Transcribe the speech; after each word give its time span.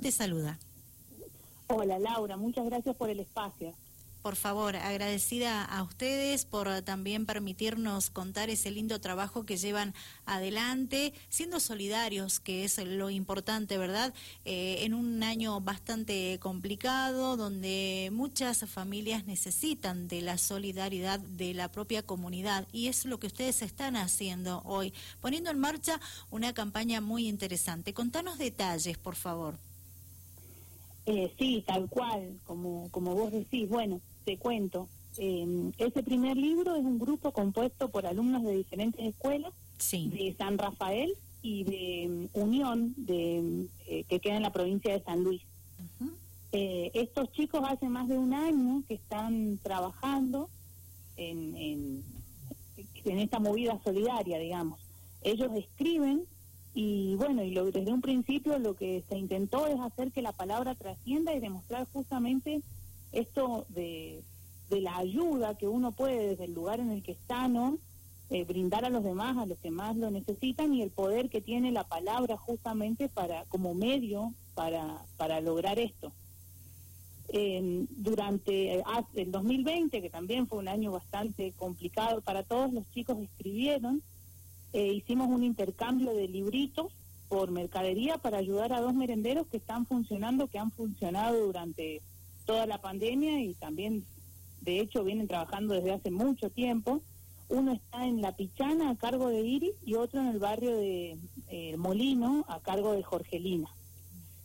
te 0.00 0.12
saluda. 0.12 0.58
Hola 1.68 1.98
Laura, 1.98 2.36
muchas 2.36 2.66
gracias 2.66 2.94
por 2.96 3.10
el 3.10 3.20
espacio 3.20 3.74
por 4.26 4.34
favor, 4.34 4.74
agradecida 4.74 5.64
a 5.64 5.84
ustedes 5.84 6.46
por 6.46 6.82
también 6.82 7.26
permitirnos 7.26 8.10
contar 8.10 8.50
ese 8.50 8.72
lindo 8.72 9.00
trabajo 9.00 9.46
que 9.46 9.56
llevan 9.56 9.94
adelante, 10.24 11.12
siendo 11.28 11.60
solidarios, 11.60 12.40
que 12.40 12.64
es 12.64 12.76
lo 12.84 13.08
importante, 13.08 13.78
¿verdad? 13.78 14.12
Eh, 14.44 14.78
en 14.80 14.94
un 14.94 15.22
año 15.22 15.60
bastante 15.60 16.40
complicado, 16.40 17.36
donde 17.36 18.08
muchas 18.12 18.68
familias 18.68 19.26
necesitan 19.26 20.08
de 20.08 20.22
la 20.22 20.38
solidaridad 20.38 21.20
de 21.20 21.54
la 21.54 21.70
propia 21.70 22.02
comunidad, 22.02 22.66
y 22.72 22.88
es 22.88 23.04
lo 23.04 23.20
que 23.20 23.28
ustedes 23.28 23.62
están 23.62 23.94
haciendo 23.94 24.60
hoy, 24.64 24.92
poniendo 25.20 25.52
en 25.52 25.60
marcha 25.60 26.00
una 26.32 26.52
campaña 26.52 27.00
muy 27.00 27.28
interesante. 27.28 27.94
Contanos 27.94 28.38
detalles, 28.38 28.98
por 28.98 29.14
favor. 29.14 29.56
Eh, 31.06 31.32
sí, 31.38 31.62
tal 31.64 31.88
cual, 31.88 32.38
como, 32.44 32.88
como 32.90 33.14
vos 33.14 33.32
decís. 33.32 33.68
Bueno, 33.68 34.00
te 34.24 34.36
cuento. 34.36 34.88
Eh, 35.18 35.70
ese 35.78 36.02
primer 36.02 36.36
libro 36.36 36.74
es 36.74 36.84
un 36.84 36.98
grupo 36.98 37.32
compuesto 37.32 37.88
por 37.88 38.06
alumnos 38.06 38.42
de 38.42 38.56
diferentes 38.56 39.00
escuelas, 39.06 39.52
de 39.90 40.34
San 40.36 40.58
Rafael 40.58 41.12
y 41.42 41.64
de 41.64 42.28
mm, 42.34 42.38
Unión, 42.38 42.94
de, 42.96 43.66
eh, 43.86 44.04
que 44.08 44.20
queda 44.20 44.36
en 44.36 44.42
la 44.42 44.52
provincia 44.52 44.92
de 44.92 45.02
San 45.02 45.22
Luis. 45.22 45.42
Eh, 46.52 46.90
estos 46.94 47.30
chicos 47.32 47.62
hace 47.66 47.88
más 47.88 48.08
de 48.08 48.18
un 48.18 48.32
año 48.32 48.82
que 48.88 48.94
están 48.94 49.58
trabajando 49.62 50.48
en, 51.16 51.56
en, 51.56 52.04
en 53.04 53.18
esta 53.18 53.38
movida 53.38 53.78
solidaria, 53.84 54.38
digamos. 54.38 54.80
Ellos 55.22 55.50
escriben 55.54 56.24
y 56.78 57.14
bueno, 57.16 57.42
y 57.42 57.52
lo, 57.52 57.64
desde 57.70 57.90
un 57.90 58.02
principio 58.02 58.58
lo 58.58 58.76
que 58.76 59.02
se 59.08 59.16
intentó 59.16 59.66
es 59.66 59.80
hacer 59.80 60.12
que 60.12 60.20
la 60.20 60.32
palabra 60.32 60.74
trascienda 60.74 61.34
y 61.34 61.40
demostrar 61.40 61.86
justamente 61.90 62.60
esto 63.12 63.64
de, 63.70 64.22
la 64.68 64.98
ayuda 64.98 65.56
que 65.56 65.68
uno 65.68 65.92
puede 65.92 66.28
desde 66.28 66.44
el 66.44 66.52
lugar 66.52 66.80
en 66.80 66.90
el 66.90 67.02
que 67.02 67.12
está, 67.12 67.48
¿no? 67.48 67.78
Eh, 68.28 68.44
brindar 68.44 68.84
a 68.84 68.90
los 68.90 69.02
demás, 69.02 69.38
a 69.38 69.46
los 69.46 69.56
que 69.56 69.70
más 69.70 69.96
lo 69.96 70.10
necesitan 70.10 70.74
y 70.74 70.82
el 70.82 70.90
poder 70.90 71.30
que 71.30 71.40
tiene 71.40 71.72
la 71.72 71.84
palabra 71.84 72.36
justamente 72.36 73.08
para 73.08 73.46
como 73.46 73.72
medio 73.72 74.34
para, 74.54 75.02
para 75.16 75.40
lograr 75.40 75.78
esto. 75.78 76.12
durante 77.32 78.82
ah, 78.84 79.02
el 79.14 79.30
2020, 79.32 80.02
que 80.02 80.10
también 80.10 80.46
fue 80.46 80.58
un 80.58 80.68
año 80.68 80.92
bastante 80.92 81.52
complicado 81.52 82.20
para 82.20 82.42
todos, 82.42 82.70
los 82.70 82.84
chicos 82.90 83.16
escribieron, 83.18 84.02
eh, 84.72 84.92
hicimos 84.92 85.28
un 85.28 85.42
intercambio 85.42 86.14
de 86.14 86.28
libritos 86.28 86.92
por 87.28 87.50
mercadería 87.50 88.18
para 88.18 88.38
ayudar 88.38 88.72
a 88.72 88.80
dos 88.80 88.94
merenderos 88.94 89.46
que 89.48 89.56
están 89.56 89.86
funcionando, 89.86 90.48
que 90.48 90.58
han 90.58 90.70
funcionado 90.70 91.46
durante 91.46 92.02
toda 92.44 92.66
la 92.66 92.80
pandemia 92.80 93.40
y 93.40 93.54
también, 93.54 94.04
de 94.60 94.80
hecho, 94.80 95.04
vienen 95.04 95.28
trabajando 95.28 95.74
desde 95.74 95.92
hace 95.92 96.10
mucho 96.10 96.50
tiempo. 96.50 97.02
Uno 97.48 97.72
está 97.72 98.06
en 98.06 98.22
La 98.22 98.36
Pichana 98.36 98.90
a 98.90 98.96
cargo 98.96 99.28
de 99.28 99.40
Iris 99.40 99.74
y 99.84 99.94
otro 99.94 100.20
en 100.20 100.28
el 100.28 100.38
barrio 100.38 100.76
de 100.76 101.16
eh, 101.48 101.76
Molino 101.76 102.44
a 102.48 102.60
cargo 102.60 102.92
de 102.92 103.02
Jorgelina. 103.02 103.68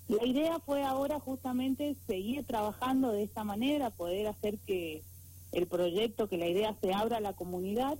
La 0.07 0.25
idea 0.25 0.59
fue 0.59 0.83
ahora 0.83 1.19
justamente 1.19 1.95
seguir 2.05 2.43
trabajando 2.45 3.11
de 3.11 3.23
esta 3.23 3.43
manera, 3.43 3.91
poder 3.91 4.27
hacer 4.27 4.57
que 4.59 5.03
el 5.51 5.67
proyecto, 5.67 6.27
que 6.27 6.37
la 6.37 6.47
idea 6.47 6.75
se 6.81 6.93
abra 6.93 7.17
a 7.17 7.21
la 7.21 7.33
comunidad 7.33 7.97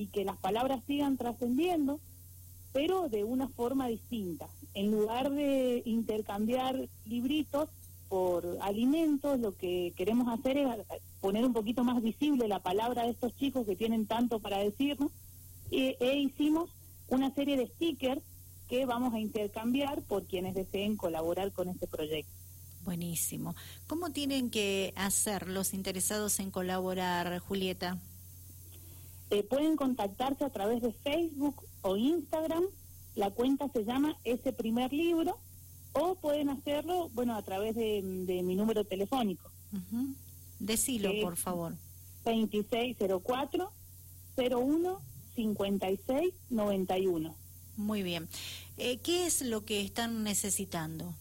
y 0.00 0.06
que 0.06 0.24
las 0.24 0.38
palabras 0.38 0.80
sigan 0.86 1.18
trascendiendo, 1.18 2.00
pero 2.72 3.08
de 3.08 3.22
una 3.22 3.48
forma 3.48 3.86
distinta. 3.88 4.48
En 4.72 4.90
lugar 4.90 5.30
de 5.30 5.82
intercambiar 5.84 6.88
libritos, 7.04 7.68
por 8.08 8.58
alimentos, 8.62 9.38
lo 9.38 9.56
que 9.56 9.92
queremos 9.96 10.26
hacer 10.28 10.56
es 10.56 10.66
poner 11.20 11.44
un 11.44 11.52
poquito 11.52 11.84
más 11.84 12.02
visible 12.02 12.48
la 12.48 12.58
palabra 12.58 13.04
de 13.04 13.10
estos 13.10 13.36
chicos 13.36 13.64
que 13.66 13.76
tienen 13.76 14.06
tanto 14.06 14.40
para 14.40 14.58
decirnos, 14.58 15.12
e, 15.70 15.96
e 16.00 16.16
hicimos 16.16 16.70
una 17.08 17.32
serie 17.32 17.56
de 17.56 17.68
stickers 17.68 18.22
que 18.68 18.84
vamos 18.86 19.14
a 19.14 19.20
intercambiar 19.20 20.02
por 20.02 20.24
quienes 20.24 20.54
deseen 20.54 20.96
colaborar 20.96 21.52
con 21.52 21.68
este 21.68 21.86
proyecto. 21.86 22.32
Buenísimo. 22.84 23.54
¿Cómo 23.86 24.10
tienen 24.10 24.50
que 24.50 24.92
hacer 24.96 25.48
los 25.48 25.74
interesados 25.74 26.40
en 26.40 26.50
colaborar, 26.50 27.38
Julieta? 27.38 27.98
Eh, 29.30 29.42
pueden 29.44 29.76
contactarse 29.76 30.44
a 30.44 30.50
través 30.50 30.82
de 30.82 30.92
Facebook 30.92 31.62
o 31.82 31.96
Instagram. 31.96 32.64
La 33.14 33.30
cuenta 33.30 33.68
se 33.68 33.84
llama 33.84 34.16
Ese 34.24 34.52
Primer 34.52 34.92
Libro 34.92 35.38
o 35.92 36.14
pueden 36.16 36.48
hacerlo, 36.48 37.08
bueno, 37.14 37.36
a 37.36 37.42
través 37.42 37.74
de, 37.74 38.02
mi 38.02 38.54
número 38.54 38.84
telefónico. 38.84 39.50
Uh 39.72 40.14
Decilo, 40.60 41.10
por 41.22 41.36
favor. 41.36 41.74
2604 42.24 43.72
01 44.36 45.00
56 45.34 46.34
91. 46.50 47.34
Muy 47.76 48.02
bien. 48.02 48.28
Eh, 48.76 48.98
¿Qué 48.98 49.26
es 49.26 49.40
lo 49.40 49.64
que 49.64 49.80
están 49.80 50.22
necesitando? 50.22 51.14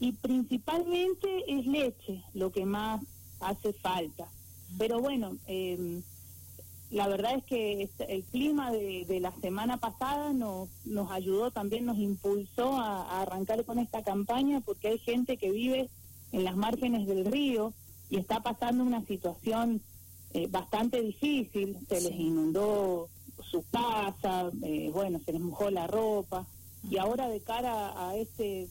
Y 0.00 0.12
principalmente 0.12 1.44
es 1.46 1.66
leche, 1.66 2.24
lo 2.32 2.50
que 2.50 2.64
más 2.64 3.02
hace 3.40 3.74
falta. 3.74 4.28
Pero 4.78 5.00
bueno, 5.00 5.36
eh, 5.46 6.00
la 6.92 7.08
verdad 7.08 7.36
es 7.36 7.44
que 7.44 7.88
el 8.06 8.22
clima 8.24 8.70
de, 8.70 9.18
la 9.18 9.32
semana 9.40 9.78
pasada 9.78 10.34
nos, 10.34 10.68
nos 10.84 11.10
ayudó, 11.10 11.50
también 11.50 11.86
nos 11.86 11.96
impulsó 11.96 12.78
a, 12.78 13.22
arrancar 13.22 13.64
con 13.64 13.78
esta 13.78 14.02
campaña 14.02 14.60
porque 14.60 14.88
hay 14.88 14.98
gente 14.98 15.38
que 15.38 15.50
vive 15.50 15.88
en 16.32 16.44
las 16.44 16.54
márgenes 16.54 17.06
del 17.06 17.24
río 17.24 17.72
y 18.10 18.18
está 18.18 18.40
pasando 18.40 18.84
una 18.84 19.04
situación 19.06 19.80
eh, 20.34 20.48
bastante 20.48 21.00
difícil, 21.00 21.78
se 21.88 22.02
les 22.02 22.12
inundó 22.12 23.08
su 23.50 23.64
casa, 23.70 24.50
eh, 24.62 24.90
bueno, 24.92 25.18
se 25.24 25.32
les 25.32 25.40
mojó 25.40 25.70
la 25.70 25.86
ropa. 25.86 26.46
Y 26.90 26.98
ahora 26.98 27.28
de 27.28 27.40
cara 27.40 27.94
a 27.96 28.16
este 28.16 28.68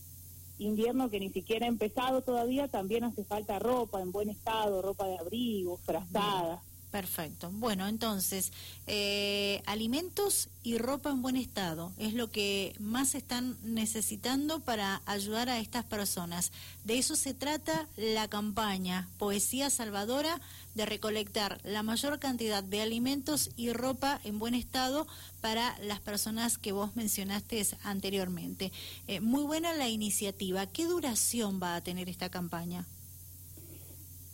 invierno 0.59 1.09
que 1.09 1.19
ni 1.19 1.29
siquiera 1.31 1.65
ha 1.65 1.69
empezado 1.69 2.21
todavía, 2.21 2.67
también 2.67 3.03
hace 3.03 3.23
falta 3.23 3.57
ropa 3.57 3.99
en 3.99 4.11
buen 4.11 4.29
estado, 4.29 4.83
ropa 4.83 5.07
de 5.07 5.17
abrigo, 5.17 5.77
frazada. 5.77 6.61
Perfecto. 6.91 7.49
Bueno, 7.53 7.87
entonces, 7.87 8.51
eh, 8.85 9.63
alimentos 9.65 10.49
y 10.61 10.77
ropa 10.77 11.09
en 11.09 11.21
buen 11.21 11.37
estado 11.37 11.93
es 11.97 12.13
lo 12.13 12.29
que 12.29 12.75
más 12.79 13.15
están 13.15 13.55
necesitando 13.63 14.59
para 14.59 15.01
ayudar 15.05 15.47
a 15.47 15.59
estas 15.59 15.85
personas. 15.85 16.51
De 16.83 16.97
eso 16.97 17.15
se 17.15 17.33
trata 17.33 17.87
la 17.95 18.27
campaña 18.27 19.07
Poesía 19.17 19.69
Salvadora 19.69 20.41
de 20.75 20.85
recolectar 20.85 21.61
la 21.63 21.81
mayor 21.81 22.19
cantidad 22.19 22.61
de 22.61 22.81
alimentos 22.81 23.51
y 23.55 23.71
ropa 23.71 24.19
en 24.25 24.37
buen 24.37 24.53
estado 24.53 25.07
para 25.39 25.79
las 25.79 26.01
personas 26.01 26.57
que 26.57 26.73
vos 26.73 26.97
mencionaste 26.97 27.65
anteriormente. 27.83 28.73
Eh, 29.07 29.21
muy 29.21 29.43
buena 29.43 29.73
la 29.73 29.87
iniciativa. 29.87 30.67
¿Qué 30.67 30.85
duración 30.87 31.61
va 31.63 31.77
a 31.77 31.81
tener 31.81 32.09
esta 32.09 32.27
campaña? 32.27 32.85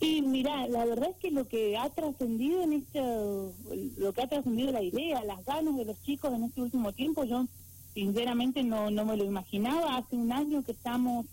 Y 0.00 0.22
mira, 0.22 0.68
la 0.68 0.84
verdad 0.84 1.10
es 1.10 1.16
que 1.16 1.30
lo 1.30 1.48
que 1.48 1.76
ha 1.76 1.90
trascendido 1.90 2.62
en 2.62 2.72
esto, 2.74 3.52
lo 3.96 4.12
que 4.12 4.22
ha 4.22 4.28
trascendido 4.28 4.70
la 4.70 4.82
idea, 4.82 5.24
las 5.24 5.44
ganas 5.44 5.76
de 5.76 5.84
los 5.84 6.00
chicos 6.02 6.32
en 6.32 6.44
este 6.44 6.62
último 6.62 6.92
tiempo, 6.92 7.24
yo 7.24 7.46
sinceramente 7.94 8.62
no, 8.62 8.90
no 8.90 9.04
me 9.04 9.16
lo 9.16 9.24
imaginaba. 9.24 9.96
Hace 9.96 10.14
un 10.14 10.30
año 10.30 10.62
que 10.62 10.72
estamos 10.72 11.26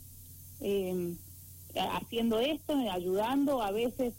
eh, 0.61 1.15
haciendo 1.75 2.39
esto, 2.39 2.73
ayudando, 2.91 3.61
a 3.61 3.71
veces 3.71 4.13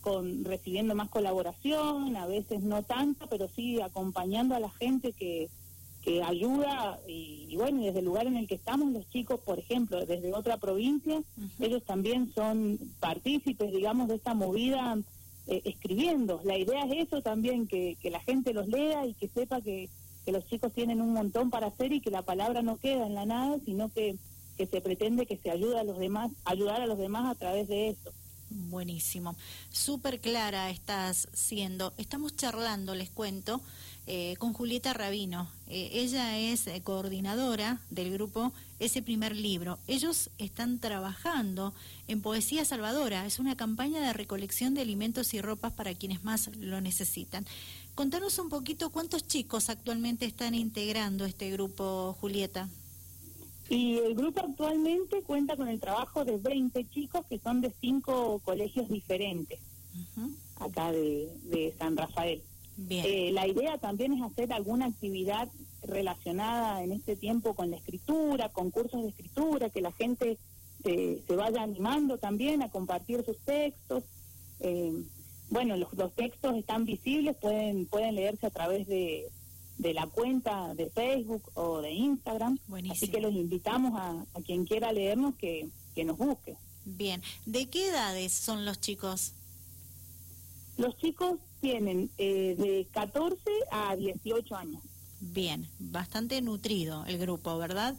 con 0.00 0.44
recibiendo 0.44 0.94
más 0.94 1.08
colaboración, 1.08 2.16
a 2.16 2.26
veces 2.26 2.62
no 2.62 2.84
tanta, 2.84 3.26
pero 3.26 3.48
sí 3.48 3.80
acompañando 3.80 4.54
a 4.54 4.60
la 4.60 4.70
gente 4.70 5.12
que, 5.12 5.48
que 6.02 6.22
ayuda 6.22 6.98
y, 7.06 7.54
bueno, 7.56 7.82
desde 7.82 7.98
el 7.98 8.04
lugar 8.04 8.26
en 8.26 8.36
el 8.36 8.46
que 8.46 8.54
estamos 8.54 8.92
los 8.92 9.08
chicos, 9.10 9.40
por 9.40 9.58
ejemplo, 9.58 10.04
desde 10.04 10.32
otra 10.32 10.56
provincia, 10.56 11.22
ellos 11.60 11.82
también 11.84 12.32
son 12.34 12.78
partícipes, 13.00 13.72
digamos, 13.72 14.08
de 14.08 14.14
esta 14.16 14.34
movida 14.34 14.98
eh, 15.46 15.62
escribiendo. 15.64 16.40
La 16.44 16.56
idea 16.56 16.84
es 16.84 17.08
eso 17.08 17.20
también, 17.20 17.66
que, 17.66 17.96
que 18.00 18.10
la 18.10 18.20
gente 18.20 18.52
los 18.52 18.68
lea 18.68 19.06
y 19.06 19.14
que 19.14 19.28
sepa 19.28 19.60
que, 19.60 19.88
que 20.24 20.32
los 20.32 20.46
chicos 20.46 20.72
tienen 20.72 21.00
un 21.00 21.12
montón 21.12 21.50
para 21.50 21.68
hacer 21.68 21.92
y 21.92 22.00
que 22.00 22.10
la 22.10 22.22
palabra 22.22 22.62
no 22.62 22.76
queda 22.76 23.06
en 23.06 23.14
la 23.14 23.26
nada, 23.26 23.56
sino 23.64 23.88
que, 23.88 24.16
que 24.56 24.66
se 24.66 24.80
pretende 24.80 25.26
que 25.26 25.36
se 25.36 25.50
ayude 25.50 25.78
a 25.78 25.84
los 25.84 25.98
demás, 25.98 26.30
ayudar 26.44 26.80
a 26.80 26.86
los 26.86 26.98
demás 26.98 27.30
a 27.30 27.34
través 27.34 27.68
de 27.68 27.88
eso. 27.88 28.12
Buenísimo. 28.50 29.36
Súper 29.70 30.20
clara 30.20 30.70
estás 30.70 31.28
siendo. 31.32 31.92
Estamos 31.98 32.34
charlando, 32.36 32.94
les 32.94 33.10
cuento, 33.10 33.60
eh, 34.08 34.36
con 34.38 34.54
Julieta 34.54 34.94
Rabino. 34.94 35.50
Eh, 35.68 35.90
ella 35.92 36.38
es 36.38 36.66
eh, 36.66 36.80
coordinadora 36.82 37.78
del 37.90 38.10
grupo 38.10 38.52
Ese 38.80 39.02
Primer 39.02 39.36
Libro. 39.36 39.78
Ellos 39.86 40.30
están 40.38 40.78
trabajando 40.78 41.74
en 42.06 42.22
Poesía 42.22 42.64
Salvadora. 42.64 43.26
Es 43.26 43.38
una 43.38 43.54
campaña 43.54 44.00
de 44.00 44.14
recolección 44.14 44.72
de 44.72 44.80
alimentos 44.80 45.34
y 45.34 45.42
ropas 45.42 45.72
para 45.72 45.94
quienes 45.94 46.24
más 46.24 46.50
lo 46.56 46.80
necesitan. 46.80 47.44
Contanos 47.94 48.38
un 48.38 48.48
poquito 48.48 48.88
cuántos 48.88 49.26
chicos 49.26 49.68
actualmente 49.68 50.24
están 50.24 50.54
integrando 50.54 51.26
este 51.26 51.50
grupo, 51.50 52.16
Julieta. 52.18 52.68
Y 53.68 53.98
el 53.98 54.14
grupo 54.14 54.40
actualmente 54.40 55.20
cuenta 55.22 55.54
con 55.56 55.68
el 55.68 55.78
trabajo 55.78 56.24
de 56.24 56.38
20 56.38 56.88
chicos 56.88 57.26
que 57.28 57.38
son 57.38 57.60
de 57.60 57.70
cinco 57.78 58.40
colegios 58.42 58.88
diferentes, 58.88 59.58
acá 60.58 60.92
de, 60.92 61.74
San 61.78 61.94
Rafael. 61.96 62.42
Eh, 62.90 63.30
la 63.32 63.46
idea 63.46 63.78
también 63.78 64.12
es 64.12 64.22
hacer 64.22 64.52
alguna 64.52 64.86
actividad 64.86 65.48
relacionada 65.82 66.82
en 66.82 66.92
este 66.92 67.16
tiempo 67.16 67.54
con 67.54 67.70
la 67.70 67.76
escritura, 67.76 68.50
con 68.50 68.70
cursos 68.70 69.02
de 69.02 69.08
escritura, 69.08 69.70
que 69.70 69.80
la 69.80 69.92
gente 69.92 70.38
se, 70.82 71.20
vaya 71.34 71.62
animando 71.62 72.18
también 72.18 72.62
a 72.62 72.70
compartir 72.70 73.24
sus 73.24 73.38
textos. 73.38 74.04
Eh, 74.60 74.92
bueno, 75.50 75.76
los, 75.76 75.92
los 75.94 76.14
textos 76.14 76.56
están 76.56 76.84
visibles, 76.84 77.36
pueden, 77.36 77.86
pueden 77.86 78.14
leerse 78.14 78.46
a 78.46 78.50
través 78.50 78.86
de, 78.86 79.28
de 79.78 79.94
la 79.94 80.06
cuenta 80.06 80.74
de 80.74 80.90
Facebook 80.90 81.42
o 81.54 81.80
de 81.80 81.92
Instagram. 81.92 82.58
Así 82.90 83.08
que 83.08 83.20
los 83.20 83.32
invitamos 83.32 83.92
a, 83.96 84.24
quien 84.44 84.66
quiera 84.66 84.92
leernos 84.92 85.34
que, 85.36 85.68
que 85.94 86.04
nos 86.04 86.18
busque. 86.18 86.56
Bien, 86.84 87.22
¿de 87.46 87.68
qué 87.68 87.88
edades 87.88 88.32
son 88.32 88.64
los 88.64 88.80
chicos? 88.80 89.32
Los 90.76 90.96
chicos 90.98 91.38
tienen 91.60 92.10
eh, 92.18 92.54
de 92.58 92.86
14 92.92 93.38
a 93.70 93.96
18 93.96 94.56
años. 94.56 94.82
Bien, 95.20 95.66
bastante 95.78 96.40
nutrido 96.42 97.04
el 97.06 97.18
grupo, 97.18 97.58
¿verdad? 97.58 97.94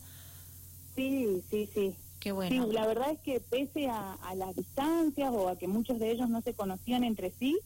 Sí, 0.95 1.41
sí, 1.49 1.69
sí. 1.73 1.93
Qué 2.19 2.31
bueno. 2.31 2.65
Sí, 2.65 2.73
la 2.73 2.85
verdad 2.87 3.11
es 3.11 3.19
que 3.19 3.39
pese 3.39 3.87
a, 3.87 4.13
a 4.13 4.35
las 4.35 4.55
distancias 4.55 5.31
o 5.33 5.47
a 5.49 5.57
que 5.57 5.67
muchos 5.67 5.99
de 5.99 6.11
ellos 6.11 6.29
no 6.29 6.41
se 6.41 6.53
conocían 6.53 7.03
entre 7.03 7.31
sí, 7.31 7.57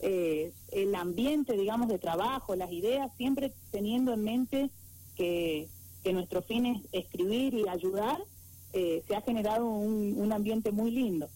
eh, 0.00 0.52
el 0.72 0.94
ambiente, 0.94 1.56
digamos, 1.56 1.88
de 1.88 1.98
trabajo, 1.98 2.54
las 2.56 2.70
ideas, 2.70 3.10
siempre 3.16 3.52
teniendo 3.70 4.12
en 4.12 4.22
mente 4.22 4.70
que, 5.16 5.68
que 6.02 6.12
nuestro 6.12 6.42
fin 6.42 6.66
es 6.66 6.82
escribir 6.92 7.54
y 7.54 7.68
ayudar, 7.68 8.18
eh, 8.74 9.02
se 9.06 9.16
ha 9.16 9.22
generado 9.22 9.66
un, 9.66 10.14
un 10.18 10.32
ambiente 10.32 10.72
muy 10.72 10.90
lindo. 10.90 11.28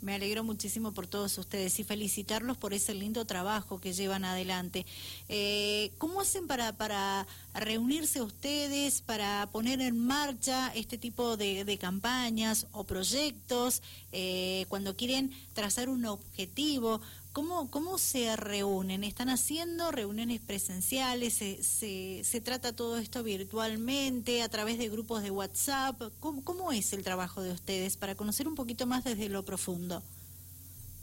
Me 0.00 0.14
alegro 0.14 0.44
muchísimo 0.44 0.92
por 0.92 1.08
todos 1.08 1.38
ustedes 1.38 1.80
y 1.80 1.84
felicitarlos 1.84 2.56
por 2.56 2.72
ese 2.72 2.94
lindo 2.94 3.24
trabajo 3.24 3.80
que 3.80 3.92
llevan 3.92 4.24
adelante. 4.24 4.86
Eh, 5.28 5.90
¿Cómo 5.98 6.20
hacen 6.20 6.46
para, 6.46 6.76
para 6.76 7.26
reunirse 7.52 8.22
ustedes, 8.22 9.00
para 9.00 9.48
poner 9.50 9.80
en 9.80 9.98
marcha 9.98 10.72
este 10.76 10.98
tipo 10.98 11.36
de, 11.36 11.64
de 11.64 11.78
campañas 11.78 12.68
o 12.70 12.84
proyectos 12.84 13.82
eh, 14.12 14.66
cuando 14.68 14.94
quieren 14.94 15.32
trazar 15.52 15.88
un 15.88 16.06
objetivo? 16.06 17.00
¿Cómo, 17.32 17.70
¿Cómo 17.70 17.98
se 17.98 18.34
reúnen? 18.36 19.04
¿Están 19.04 19.28
haciendo 19.28 19.92
reuniones 19.92 20.40
presenciales? 20.40 21.34
¿Se, 21.34 21.62
se, 22.24 22.40
trata 22.40 22.74
todo 22.74 22.98
esto 22.98 23.22
virtualmente, 23.22 24.42
a 24.42 24.48
través 24.48 24.78
de 24.78 24.88
grupos 24.88 25.22
de 25.22 25.30
WhatsApp? 25.30 26.00
¿Cómo, 26.20 26.42
¿Cómo 26.42 26.72
es 26.72 26.92
el 26.92 27.04
trabajo 27.04 27.42
de 27.42 27.52
ustedes 27.52 27.96
para 27.96 28.14
conocer 28.14 28.48
un 28.48 28.54
poquito 28.54 28.86
más 28.86 29.04
desde 29.04 29.28
lo 29.28 29.44
profundo? 29.44 30.02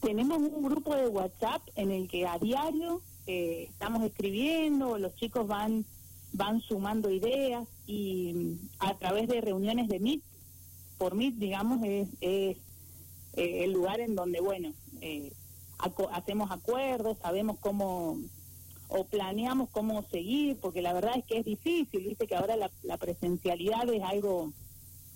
Tenemos 0.02 0.38
un 0.38 0.64
grupo 0.64 0.96
de 0.96 1.08
WhatsApp 1.08 1.62
en 1.76 1.92
el 1.92 2.08
que 2.08 2.28
a 2.28 2.38
diario 2.38 3.02
eh, 3.28 3.68
estamos 3.70 4.04
escribiendo, 4.04 4.98
los 4.98 5.16
chicos 5.16 5.48
van, 5.48 5.86
van 6.34 6.62
sumando 6.62 7.10
ideas 7.10 7.68
y 7.88 8.34
mm, 8.34 8.70
a 8.80 8.98
través 8.98 9.28
de 9.28 9.42
reuniones 9.42 9.88
de 9.88 10.00
Meet, 10.00 10.22
por 10.98 11.16
Meet, 11.16 11.36
digamos, 11.36 11.84
es, 11.84 12.08
es 12.22 12.58
eh, 13.36 13.64
el 13.64 13.72
lugar 13.72 14.00
en 14.00 14.16
donde, 14.16 14.42
bueno, 14.42 14.74
eh, 15.02 15.32
hacemos 16.12 16.52
acuerdos, 16.52 17.18
sabemos 17.22 17.58
cómo 17.60 18.18
o 18.88 19.04
planeamos 19.06 19.70
cómo 19.72 20.04
seguir, 20.10 20.58
porque 20.58 20.82
la 20.82 20.94
verdad 20.94 21.18
es 21.18 21.26
que 21.26 21.40
es 21.40 21.46
difícil, 21.46 22.04
viste 22.04 22.28
que 22.28 22.36
ahora 22.36 22.56
la, 22.56 22.98
presencialidad 22.98 23.90
es 23.90 24.04
algo 24.04 24.52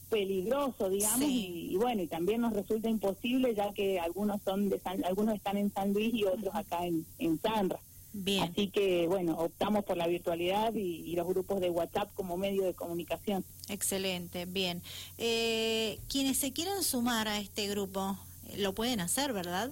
peligroso, 0.10 0.90
digamos, 0.90 1.30
y, 1.30 1.76
bueno, 1.76 2.02
y 2.02 2.08
también 2.08 2.42
nos 2.42 2.54
resulta 2.54 2.90
imposible 2.90 3.54
ya 3.54 3.72
que 3.74 4.00
algunos 4.00 4.42
son 4.42 4.70
de 4.70 4.82
algunos 5.06 5.36
están 5.36 5.58
en 5.58 5.72
San 5.72 5.94
Luis 5.94 6.14
y 6.14 6.24
otros 6.26 6.54
acá 6.56 6.86
en, 6.86 7.06
en 7.20 7.40
Sanra. 7.40 7.80
Bien. 8.12 8.44
Así 8.44 8.70
que, 8.70 9.06
bueno, 9.08 9.38
optamos 9.38 9.86
por 9.86 9.96
la 9.96 10.08
virtualidad 10.08 10.74
y, 10.74 11.16
los 11.16 11.28
grupos 11.28 11.62
de 11.62 11.70
WhatsApp 11.70 12.10
como 12.16 12.38
medio 12.38 12.64
de 12.64 12.74
comunicación. 12.74 13.46
Excelente, 13.68 14.46
bien. 14.46 14.82
Eh, 15.18 16.00
quienes 16.08 16.38
se 16.38 16.52
quieran 16.52 16.84
sumar 16.84 17.28
a 17.28 17.40
este 17.40 17.68
grupo, 17.68 18.18
lo 18.58 18.74
pueden 18.74 19.00
hacer, 19.00 19.32
¿verdad? 19.32 19.70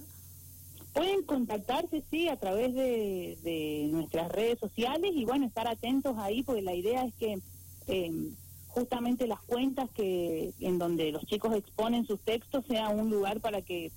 Pueden 0.97 1.21
contactarse, 1.25 2.03
sí, 2.09 2.27
a 2.27 2.37
través 2.37 2.73
de, 2.73 3.87
nuestras 3.91 4.31
redes 4.31 4.57
sociales 4.57 5.11
y 5.13 5.25
bueno, 5.25 5.45
estar 5.45 5.67
atentos 5.67 6.17
ahí 6.17 6.41
porque 6.41 6.63
la 6.63 6.73
idea 6.73 7.05
es 7.05 7.13
que 7.13 7.39
eh, 7.85 8.31
justamente 8.69 9.27
las 9.27 9.39
cuentas 9.41 9.91
que 9.91 10.53
en 10.59 10.79
donde 10.79 11.11
los 11.11 11.23
chicos 11.27 11.55
exponen 11.55 12.07
sus 12.07 12.19
textos 12.21 12.65
sea 12.67 12.89
un 12.89 13.11
lugar 13.11 13.41
para 13.41 13.61
que 13.61 13.91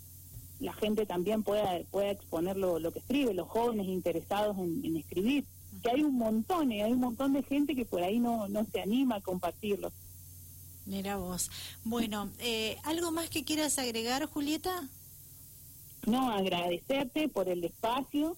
la 0.58 0.74
gente 0.74 1.06
también 1.06 1.42
pueda 1.42 1.80
pueda 1.90 2.10
exponer 2.10 2.58
lo, 2.58 2.92
que 2.92 2.98
escribe, 2.98 3.32
los 3.32 3.48
jóvenes 3.48 3.86
interesados 3.86 4.58
en, 4.58 4.94
escribir, 4.94 5.46
que 5.82 5.88
hay 5.88 6.02
un 6.02 6.16
montón, 6.16 6.70
y 6.70 6.82
hay 6.82 6.92
un 6.92 7.00
montón 7.00 7.32
de 7.32 7.42
gente 7.42 7.74
que 7.74 7.86
por 7.86 8.02
ahí 8.02 8.20
no, 8.20 8.46
no 8.48 8.66
se 8.70 8.82
anima 8.82 9.16
a 9.16 9.20
compartirlo. 9.22 9.90
Mira 10.84 11.16
vos. 11.16 11.50
Bueno, 11.82 12.28
eh, 12.40 12.76
¿algo 12.84 13.10
más 13.10 13.30
que 13.30 13.42
quieras 13.42 13.78
agregar, 13.78 14.26
Julieta? 14.26 14.86
No 16.06 16.30
agradecerte 16.30 17.28
por 17.28 17.48
el 17.48 17.64
espacio 17.64 18.36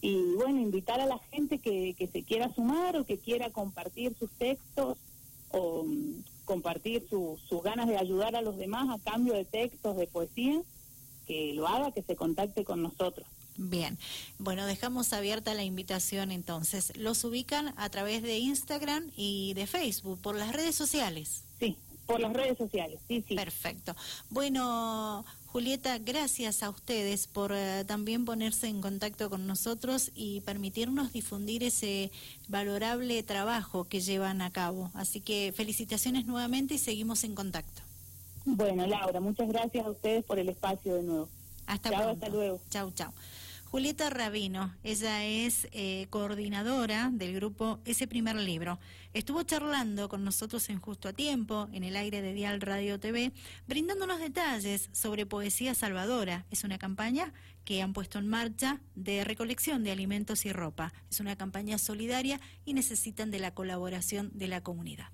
y 0.00 0.34
bueno, 0.34 0.60
invitar 0.60 1.00
a 1.00 1.06
la 1.06 1.18
gente 1.30 1.58
que, 1.58 1.94
que 1.98 2.06
se 2.06 2.22
quiera 2.22 2.52
sumar 2.54 2.96
o 2.96 3.04
que 3.04 3.18
quiera 3.18 3.50
compartir 3.50 4.16
sus 4.18 4.30
textos 4.32 4.96
o 5.50 5.84
mm, 5.84 6.22
compartir 6.44 7.06
sus 7.08 7.62
ganas 7.62 7.88
de 7.88 7.98
ayudar 7.98 8.36
a 8.36 8.42
los 8.42 8.56
demás 8.56 8.88
a 8.88 9.02
cambio 9.10 9.34
de 9.34 9.44
textos, 9.44 9.96
de 9.96 10.06
poesía, 10.06 10.62
que 11.26 11.52
lo 11.54 11.68
haga, 11.68 11.92
que 11.92 12.02
se 12.02 12.16
contacte 12.16 12.64
con 12.64 12.82
nosotros. 12.82 13.26
Bien, 13.56 13.98
bueno, 14.38 14.66
dejamos 14.66 15.12
abierta 15.12 15.52
la 15.52 15.64
invitación 15.64 16.30
entonces. 16.30 16.96
Los 16.96 17.24
ubican 17.24 17.74
a 17.76 17.90
través 17.90 18.22
de 18.22 18.38
Instagram 18.38 19.10
y 19.16 19.52
de 19.54 19.66
Facebook, 19.66 20.20
por 20.20 20.36
las 20.36 20.52
redes 20.52 20.76
sociales. 20.76 21.42
Sí, 21.58 21.76
por 22.06 22.20
las 22.20 22.32
redes 22.32 22.56
sociales, 22.56 23.00
sí, 23.08 23.22
sí. 23.28 23.34
Perfecto. 23.34 23.96
Bueno, 24.30 25.24
Julieta, 25.50 25.96
gracias 25.96 26.62
a 26.62 26.68
ustedes 26.68 27.26
por 27.26 27.52
eh, 27.54 27.82
también 27.86 28.26
ponerse 28.26 28.68
en 28.68 28.82
contacto 28.82 29.30
con 29.30 29.46
nosotros 29.46 30.10
y 30.14 30.42
permitirnos 30.42 31.12
difundir 31.14 31.64
ese 31.64 32.10
valorable 32.48 33.22
trabajo 33.22 33.84
que 33.84 34.00
llevan 34.00 34.42
a 34.42 34.50
cabo. 34.52 34.90
Así 34.92 35.22
que 35.22 35.54
felicitaciones 35.56 36.26
nuevamente 36.26 36.74
y 36.74 36.78
seguimos 36.78 37.24
en 37.24 37.34
contacto. 37.34 37.80
Bueno, 38.44 38.86
Laura, 38.86 39.20
muchas 39.20 39.48
gracias 39.48 39.86
a 39.86 39.90
ustedes 39.90 40.22
por 40.22 40.38
el 40.38 40.50
espacio 40.50 40.96
de 40.96 41.02
nuevo. 41.02 41.28
Hasta 41.66 41.90
chao, 41.90 42.10
Hasta 42.10 42.28
luego. 42.28 42.60
Chao, 42.70 42.90
chao. 42.90 43.12
Julieta 43.70 44.08
Rabino, 44.08 44.74
ella 44.82 45.26
es 45.26 45.68
eh, 45.72 46.06
coordinadora 46.08 47.10
del 47.12 47.34
grupo 47.34 47.80
Ese 47.84 48.06
Primer 48.06 48.36
Libro. 48.36 48.78
Estuvo 49.12 49.42
charlando 49.42 50.08
con 50.08 50.24
nosotros 50.24 50.70
en 50.70 50.80
Justo 50.80 51.06
a 51.06 51.12
Tiempo, 51.12 51.68
en 51.74 51.84
el 51.84 51.94
aire 51.96 52.22
de 52.22 52.32
Dial 52.32 52.62
Radio 52.62 52.98
TV, 52.98 53.30
brindándonos 53.66 54.20
detalles 54.20 54.88
sobre 54.92 55.26
Poesía 55.26 55.74
Salvadora. 55.74 56.46
Es 56.50 56.64
una 56.64 56.78
campaña 56.78 57.34
que 57.66 57.82
han 57.82 57.92
puesto 57.92 58.18
en 58.18 58.26
marcha 58.26 58.80
de 58.94 59.22
recolección 59.22 59.84
de 59.84 59.90
alimentos 59.90 60.46
y 60.46 60.52
ropa. 60.54 60.94
Es 61.10 61.20
una 61.20 61.36
campaña 61.36 61.76
solidaria 61.76 62.40
y 62.64 62.72
necesitan 62.72 63.30
de 63.30 63.38
la 63.38 63.52
colaboración 63.52 64.30
de 64.32 64.48
la 64.48 64.62
comunidad. 64.62 65.10